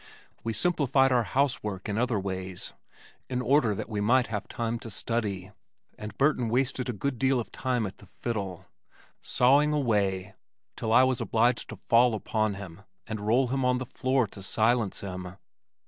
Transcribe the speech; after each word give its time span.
We 0.43 0.53
simplified 0.53 1.11
our 1.11 1.21
housework 1.25 1.87
in 1.87 1.99
other 1.99 2.19
ways 2.19 2.73
in 3.29 3.39
order 3.39 3.75
that 3.75 3.87
we 3.87 4.01
might 4.01 4.25
have 4.33 4.47
time 4.47 4.79
to 4.79 4.89
study 4.89 5.51
and 5.95 6.17
Burton 6.17 6.49
wasted 6.49 6.89
a 6.89 6.91
good 6.91 7.19
deal 7.19 7.39
of 7.39 7.51
time 7.51 7.85
at 7.85 7.99
the 7.99 8.07
fiddle, 8.07 8.65
sawing 9.21 9.73
away 9.73 10.33
till 10.75 10.91
I 10.91 11.03
was 11.03 11.21
obliged 11.21 11.69
to 11.69 11.75
fall 11.75 12.15
upon 12.15 12.55
him 12.55 12.81
and 13.05 13.19
roll 13.27 13.49
him 13.49 13.63
on 13.63 13.77
the 13.77 13.85
floor 13.85 14.25
to 14.29 14.41
silence 14.41 15.01
him. 15.01 15.35